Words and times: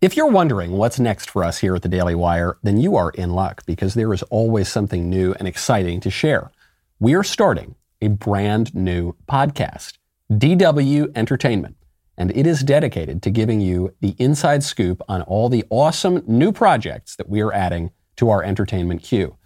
If 0.00 0.16
you're 0.16 0.28
wondering 0.28 0.72
what's 0.72 0.98
next 0.98 1.28
for 1.28 1.44
us 1.44 1.58
here 1.58 1.74
at 1.76 1.82
the 1.82 1.88
Daily 1.88 2.14
Wire, 2.14 2.56
then 2.62 2.78
you 2.78 2.96
are 2.96 3.10
in 3.10 3.34
luck 3.34 3.66
because 3.66 3.92
there 3.92 4.14
is 4.14 4.22
always 4.24 4.66
something 4.66 5.10
new 5.10 5.34
and 5.34 5.46
exciting 5.46 6.00
to 6.00 6.08
share. 6.08 6.50
We 6.98 7.14
are 7.14 7.22
starting 7.22 7.74
a 8.00 8.08
brand 8.08 8.74
new 8.74 9.14
podcast, 9.28 9.98
DW 10.32 11.14
Entertainment, 11.14 11.76
and 12.16 12.34
it 12.34 12.46
is 12.46 12.62
dedicated 12.62 13.22
to 13.22 13.30
giving 13.30 13.60
you 13.60 13.94
the 14.00 14.16
inside 14.18 14.62
scoop 14.62 15.02
on 15.06 15.20
all 15.20 15.50
the 15.50 15.66
awesome 15.68 16.22
new 16.26 16.50
projects 16.50 17.14
that 17.16 17.28
we 17.28 17.42
are 17.42 17.52
adding 17.52 17.90
to 18.16 18.30
our 18.30 18.42
entertainment 18.42 19.02
queue. 19.02 19.36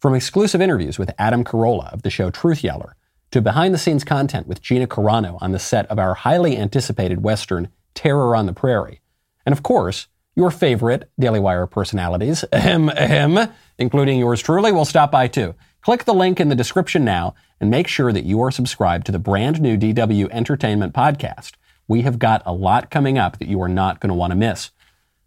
From 0.00 0.16
exclusive 0.16 0.60
interviews 0.60 0.98
with 0.98 1.14
Adam 1.20 1.44
Carolla 1.44 1.92
of 1.92 2.02
the 2.02 2.10
show 2.10 2.32
Truth 2.32 2.64
Yeller, 2.64 2.96
to 3.30 3.40
behind 3.40 3.72
the 3.72 3.78
scenes 3.78 4.02
content 4.02 4.48
with 4.48 4.60
Gina 4.60 4.88
Carano 4.88 5.38
on 5.40 5.52
the 5.52 5.60
set 5.60 5.86
of 5.86 6.00
our 6.00 6.14
highly 6.14 6.58
anticipated 6.58 7.22
Western 7.22 7.68
Terror 7.94 8.34
on 8.34 8.46
the 8.46 8.52
Prairie 8.52 9.00
and 9.44 9.52
of 9.52 9.62
course, 9.62 10.08
your 10.36 10.50
favorite 10.50 11.10
Daily 11.18 11.40
Wire 11.40 11.66
personalities, 11.66 12.44
ahem, 12.52 12.88
ahem, 12.90 13.50
including 13.78 14.18
yours 14.18 14.40
truly, 14.42 14.72
will 14.72 14.84
stop 14.84 15.10
by 15.10 15.28
too. 15.28 15.54
Click 15.82 16.04
the 16.04 16.14
link 16.14 16.40
in 16.40 16.48
the 16.48 16.54
description 16.54 17.04
now 17.04 17.34
and 17.60 17.70
make 17.70 17.88
sure 17.88 18.12
that 18.12 18.24
you 18.24 18.40
are 18.40 18.50
subscribed 18.50 19.06
to 19.06 19.12
the 19.12 19.18
brand 19.18 19.60
new 19.60 19.76
DW 19.76 20.28
Entertainment 20.30 20.94
podcast. 20.94 21.52
We 21.88 22.02
have 22.02 22.18
got 22.18 22.42
a 22.46 22.52
lot 22.52 22.90
coming 22.90 23.18
up 23.18 23.38
that 23.38 23.48
you 23.48 23.60
are 23.62 23.68
not 23.68 23.98
going 23.98 24.10
to 24.10 24.14
want 24.14 24.30
to 24.30 24.36
miss. 24.36 24.70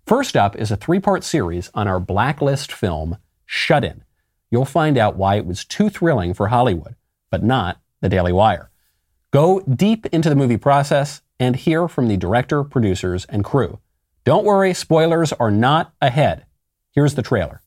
First 0.06 0.36
up 0.36 0.56
is 0.56 0.72
a 0.72 0.78
three 0.78 1.00
part 1.00 1.24
series 1.24 1.70
on 1.74 1.88
our 1.88 2.00
blacklist 2.00 2.72
film, 2.72 3.18
Shut 3.46 3.84
In. 3.84 4.04
You'll 4.52 4.66
find 4.66 4.98
out 4.98 5.16
why 5.16 5.36
it 5.36 5.46
was 5.46 5.66
too 5.66 5.90
thrilling 5.90 6.34
for 6.34 6.48
Hollywood, 6.48 6.96
but 7.32 7.44
not 7.44 7.82
the 8.02 8.10
Daily 8.10 8.32
Wire. 8.32 8.70
Go 9.32 9.62
deep 9.62 10.06
into 10.08 10.30
the 10.30 10.36
movie 10.36 10.58
process 10.58 11.22
and 11.40 11.56
hear 11.56 11.88
from 11.88 12.08
the 12.08 12.18
director, 12.18 12.64
producers, 12.64 13.26
and 13.26 13.44
crew. 13.44 13.80
Don't 14.26 14.46
worry, 14.46 14.74
spoilers 14.74 15.34
are 15.34 15.52
not 15.52 15.94
ahead. 16.02 16.46
Here's 16.92 17.16
the 17.16 17.22
trailer. 17.22 17.62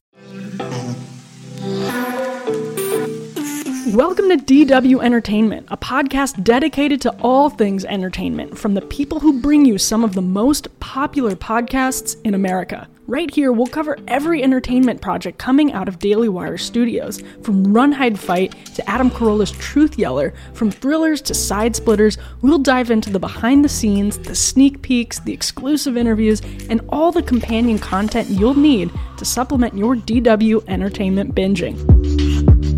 Welcome 3.95 4.30
to 4.30 4.38
DW 4.38 5.02
Entertainment, 5.02 5.66
a 5.71 5.77
podcast 5.77 6.43
dedicated 6.43 7.02
to 7.02 7.15
all 7.21 7.51
things 7.51 7.84
entertainment 7.84 8.57
from 8.57 8.73
the 8.73 8.80
people 8.80 9.21
who 9.21 9.40
bring 9.40 9.66
you 9.66 9.77
some 9.77 10.02
of 10.02 10.15
the 10.15 10.23
most 10.23 10.80
popular 10.80 11.37
podcasts 11.37 12.16
in 12.24 12.32
America. 12.32 12.88
Right 13.09 13.32
here, 13.32 13.52
we'll 13.52 13.68
cover 13.68 13.96
every 14.09 14.43
entertainment 14.43 15.01
project 15.01 15.38
coming 15.38 15.73
out 15.73 15.87
of 15.87 16.01
Daily 16.01 16.29
Wire 16.29 16.59
Studios, 16.59 17.23
from 17.40 17.73
Run 17.73 17.93
Hide 17.93 18.18
Fight 18.18 18.52
to 18.74 18.90
Adam 18.90 19.10
Carolla's 19.10 19.52
Truth 19.52 19.96
Yeller, 19.96 20.35
from 20.54 20.73
thrillers 20.73 21.23
to 21.23 21.32
side 21.32 21.77
splitters. 21.77 22.18
We'll 22.43 22.59
dive 22.59 22.90
into 22.90 23.10
the 23.10 23.21
behind 23.21 23.65
the 23.65 23.68
scenes, 23.68 24.18
the 24.18 24.34
sneak 24.34 24.82
peeks, 24.82 25.21
the 25.21 25.32
exclusive 25.32 25.96
interviews, 25.96 26.43
and 26.68 26.80
all 26.88 27.12
the 27.12 27.23
companion 27.23 27.79
content 27.79 28.29
you'll 28.29 28.59
need 28.59 28.90
to 29.18 29.24
supplement 29.24 29.77
your 29.77 29.95
DW 29.95 30.65
entertainment 30.66 31.32
binging. 31.32 31.77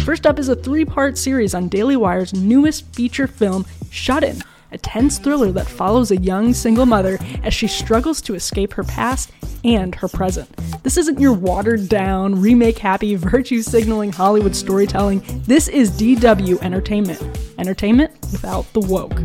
First 0.02 0.26
up 0.26 0.38
is 0.38 0.50
a 0.50 0.56
three 0.56 0.84
part 0.84 1.16
series 1.16 1.54
on 1.54 1.68
Daily 1.68 1.96
Wire's 1.96 2.34
newest 2.34 2.84
feature 2.94 3.26
film, 3.26 3.64
Shut 3.90 4.24
In 4.24 4.42
a 4.72 4.78
tense 4.78 5.18
thriller 5.18 5.52
that 5.52 5.66
follows 5.66 6.10
a 6.10 6.16
young 6.16 6.52
single 6.54 6.86
mother 6.86 7.18
as 7.42 7.54
she 7.54 7.66
struggles 7.66 8.20
to 8.22 8.34
escape 8.34 8.72
her 8.74 8.84
past 8.84 9.30
and 9.64 9.94
her 9.94 10.08
present. 10.08 10.48
This 10.82 10.96
isn't 10.96 11.20
your 11.20 11.32
watered 11.32 11.88
down, 11.88 12.40
remake 12.40 12.78
happy, 12.78 13.14
virtue 13.14 13.62
signaling 13.62 14.12
Hollywood 14.12 14.54
storytelling. 14.54 15.22
This 15.46 15.68
is 15.68 15.90
DW 15.90 16.60
entertainment. 16.62 17.20
Entertainment 17.58 18.12
without 18.32 18.72
the 18.72 18.80
woke. 18.80 19.18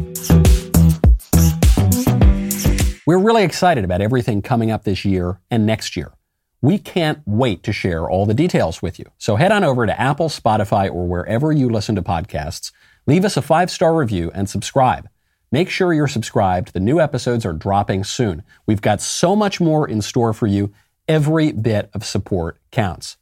We're 3.06 3.18
really 3.18 3.44
excited 3.44 3.84
about 3.84 4.02
everything 4.02 4.42
coming 4.42 4.72
up 4.72 4.86
this 4.86 5.04
year 5.04 5.42
and 5.52 5.66
next 5.66 5.98
year. 5.98 6.14
We 6.62 6.80
can't 6.80 7.20
wait 7.26 7.62
to 7.64 7.74
share 7.74 8.10
all 8.10 8.26
the 8.26 8.34
details 8.34 8.82
with 8.82 8.98
you. 8.98 9.06
So 9.18 9.36
head 9.36 9.52
on 9.52 9.66
over 9.66 9.86
to 9.86 10.00
Apple, 10.00 10.30
Spotify, 10.30 10.90
or 10.90 11.06
wherever 11.06 11.52
you 11.52 11.68
listen 11.68 11.96
to 11.96 12.02
podcasts. 12.02 12.72
Leave 13.06 13.26
us 13.26 13.36
a 13.36 13.42
five 13.42 13.70
star 13.70 13.94
review 13.94 14.32
and 14.34 14.50
subscribe. 14.50 15.09
Make 15.53 15.69
sure 15.69 15.94
you're 15.94 16.08
subscribed. 16.08 16.74
The 16.74 16.80
new 16.80 17.00
episodes 17.00 17.46
are 17.46 17.53
dropping 17.53 18.06
soon. 18.06 18.41
We've 18.66 18.81
got 18.81 19.02
so 19.02 19.36
much 19.36 19.62
more 19.62 19.88
in 19.88 20.02
store 20.02 20.34
for 20.34 20.47
you. 20.47 20.74
Every 21.08 21.52
bit 21.52 21.91
of 21.94 22.03
support 22.03 22.58
counts. 22.72 23.18